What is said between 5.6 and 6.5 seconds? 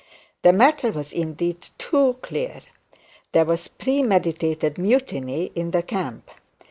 the camp.